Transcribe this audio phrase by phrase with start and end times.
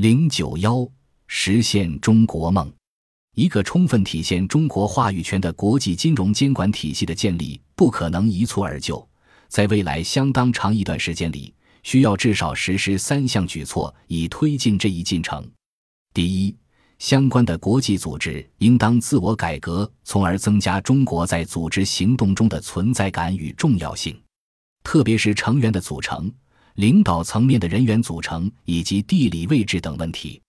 [0.00, 0.88] 零九幺
[1.26, 2.72] 实现中国梦，
[3.36, 9.06] 一个充分体现中国话语权的国际金融监管体系的建立，不可能一蹴而就，
[9.48, 11.52] 在未来相当长一段时间里，
[11.82, 15.46] 需要至少实施三项举措以推进这一进程。
[16.14, 16.56] 第一，
[16.98, 24.18] 相关的国际组织应当自我改革，从而增加中国在组织行动中的存在感与重要性，
[24.82, 26.32] 特别是成员的组成。
[26.80, 30.40] 领导层面的人员组成以及地理位置等问题，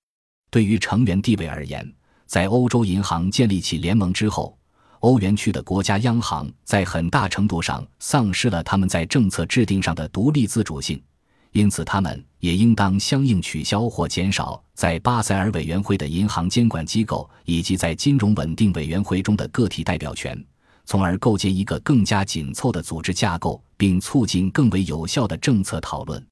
[0.49, 1.85] 对于成员地位而言，
[2.25, 4.57] 在欧洲银行建立起联盟之后，
[5.01, 11.03] 欧元区的国家央行在很大程度上丧失了他们在政策制定上的独立自主性，
[11.51, 20.41] 因此他们也应当相应取消或减少在巴塞尔委员会的银行监管机构以及在金融稳定委员会中的个体代表权。
[20.83, 26.25] 从而构建一个更加紧凑的组织架构，并促进更为有效的政策讨论。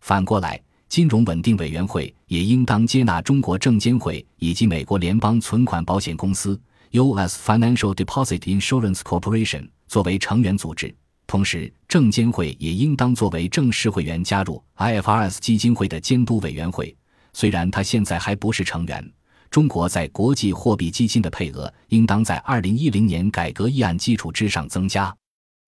[0.00, 6.58] 反过来，金融稳定委员会也应当接纳中国证监会以及美国联邦存款保险公司
[6.92, 7.40] （U.S.
[7.44, 10.94] Financial Deposit Insurance Corporation） 作为成员组织。
[11.26, 16.96] 同时，证监会也应当作为正式会员加入 IFRS 基金会的监督委员会，
[17.32, 19.12] 虽然它现在还不是成员。
[19.50, 25.12] 中国在国际货币基金的配额应当在二零一零年改革议案基础之上增加。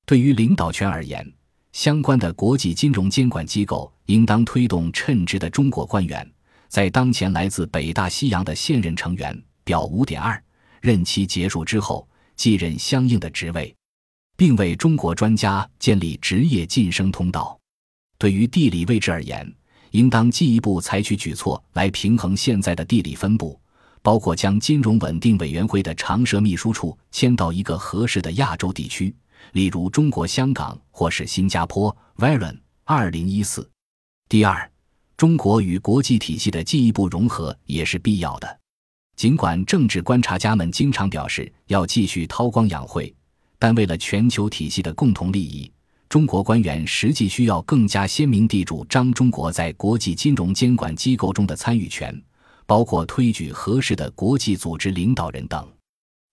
[0.07, 1.29] 对于领导权而言，
[1.73, 6.29] 相关的国际金融监管机构应当推动称职的中国官员
[6.69, 10.43] 在当前来自北大西洋的现任成员表五点二
[10.81, 13.75] 任期结束之后继任相应的职位，
[14.37, 17.59] 并为中国专家建立职业晋升通道。
[18.17, 19.53] 对于地理位置而言，
[19.91, 23.61] 应当进一步采取举措来平衡现在的地理分布。
[24.01, 29.15] 包括将金融稳定委员会的常设秘书处迁到一个合适的亚洲地区，
[29.53, 31.95] 例如中国香港或是新加坡。
[32.17, 33.69] Varen 二零一四。
[34.29, 34.71] 第二，
[35.17, 38.61] 中国与国际体系的进一步融合也是必要的。
[39.17, 43.15] 尽管政治观察家们经常表示要继续韬光养晦，
[43.59, 45.71] 但为了全球体系的共同利益，
[46.09, 52.23] 中国官员实际需要更加鲜明地主张中国在国际金融监管机构中的参与权。
[52.67, 55.67] 包括推举合适的国际组织领导人等，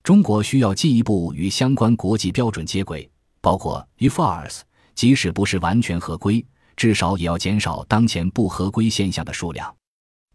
[0.05, 3.09] 中国需要进一步与相关国际标准接轨，
[3.41, 4.59] 包括 IFRS，
[4.93, 6.45] 即使不是完全合规，
[6.75, 9.75] 至少也要减少当前不合规现象的数量。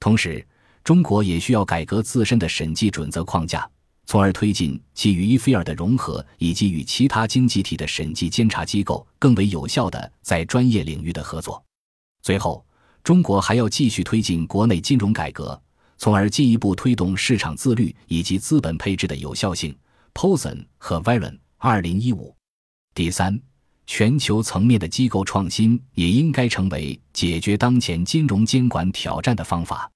[0.00, 0.44] 同时，
[0.82, 3.64] 中国也需要改革自身的审计准则框架，
[4.06, 11.64] 从而推进其与 IFR 的融合，以及与其他经济体的审计监察机构更为有效的在专业领域的合作。
[12.22, 12.66] 最后，
[13.04, 15.62] 中国还要继续推进国内金融改革。
[16.00, 19.76] 从而进一步推动市场自律以及资本配置的有效性。
[20.14, 22.34] Posen 和 Varen 二零一五。
[22.94, 23.38] 第三，
[23.86, 29.90] 全球层面的机构创新也应该成为解决当前金融监管挑战的方法。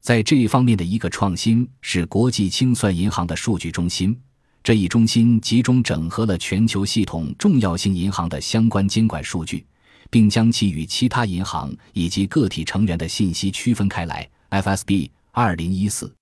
[0.00, 4.18] 在这一方面的一个创新是国际清算银行的数据中心。
[4.64, 9.66] 这一中心集中整合了全球系统重要性银行的相关监管数据，
[10.08, 14.26] 并将其与其他银行以及个体成员的信息区分开来。
[14.48, 15.10] FSB。
[15.34, 16.14] 二零一四，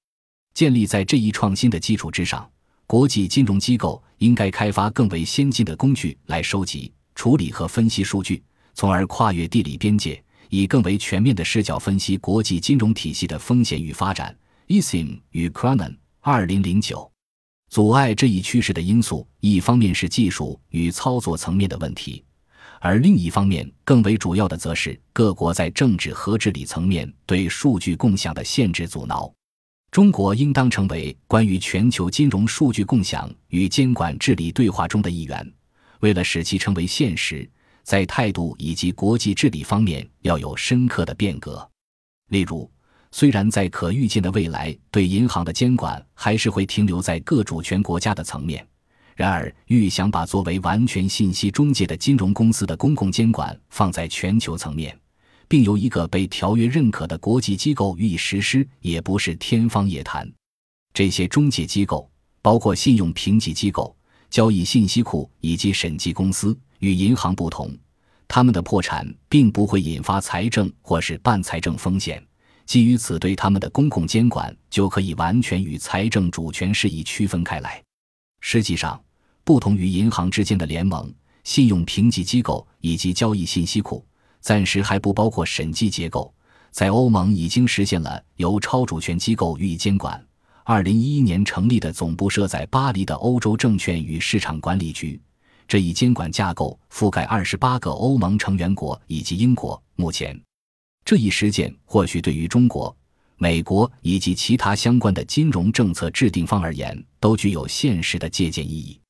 [0.54, 2.48] 建立在这一创新的基础之上，
[2.86, 8.40] 国际金融机构应该开发更为先进的工具来收集、处理和分析数据，
[8.72, 14.32] 从而跨越地理边界，以更为全面的视角分析国际金融体系的风险与发展。
[14.68, 17.10] Esim 与 Cronin 二零零九，
[17.68, 22.24] 阻碍这一趋势的因素，一方面是技术与操作层面的问题。
[22.82, 29.30] 而另一方面，更为主要的则是各国在政治和治理层面对数据共享的限制阻挠。
[29.90, 35.52] 中国应当成为关于全球金融数据共享与监管治理对话中的一员。
[36.00, 37.46] 为了使其成为现实，
[37.82, 41.68] 在态度以及国际治理方面要有深刻的变革。
[42.28, 42.70] 例如，
[43.10, 48.66] 虽然在可预见的未来，对银行的监管还是会停留在各主权国家的层面。
[49.20, 54.98] 然而，欲想把作为完全信息中介的金融公司的公共监管放在全球层面，
[55.46, 60.26] 并由一个被条约认可的国际机构予以实施，也不是天方夜谭。
[60.94, 62.10] 这些中介机构
[62.40, 63.94] 包括信用评级机构、
[64.30, 67.76] 交易信息库以及审计公司，与银行不同，
[68.26, 72.26] 他们的破产并不会引发财政或是半财政风险。
[72.64, 77.82] 基于此，对他们的公共监管就可以完全与财政主权事宜区分开来。
[78.42, 78.98] 实际上，
[79.44, 81.12] 不同于银行之间的联盟、
[81.44, 84.04] 信用评级机构以及交易信息库，
[84.40, 86.32] 暂时还不包括审计结构。
[86.70, 90.24] 在欧盟已经实现了由超主权机构予以监管。
[90.62, 95.20] 二零一一年成立的总部设在巴黎的欧洲证券与市场管理局，
[95.66, 99.82] 这一监管架构覆盖二十八个欧盟成员国以及英国。
[99.96, 100.40] 目前，
[101.04, 102.96] 这一实践或许对于中国、
[103.36, 109.00] 美国以及其他相关的金融政策制定方而言，都具有现实的借鉴意义。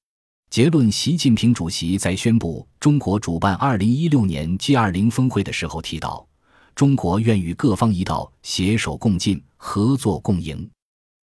[0.50, 6.26] 结论：习近平主席在宣布中国主办2016年 G20 峰会的时候提到，
[6.74, 10.68] 中国愿与各方一道携手共进、合作共赢。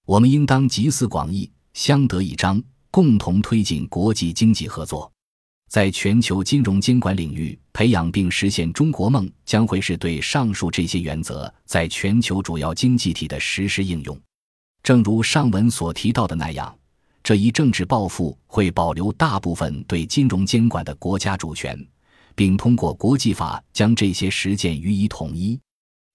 [0.06, 5.12] 我们应当集思广益，相得益彰，共同推进国际经济合作。
[5.70, 14.18] 在全球金融监管领域培养并实现中国梦，将会是对上述这些原则在全球主要经济体的实施应用。
[14.82, 16.74] 正如上文所提到的那样，
[17.28, 21.78] 这一政治抱负会保留大部分对金融监管的国家主权，
[22.36, 25.60] 并通过国际法将这些实践予以统一。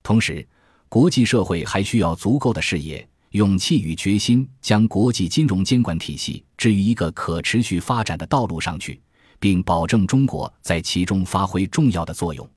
[0.03, 0.49] 同时，
[0.89, 8.99] 国际社会还需要足够的视野、勇气与决心，将国际金融监管体系置于一个可持续发展的道路上去。
[9.39, 12.49] 并保证中国在其中发挥重要的作用。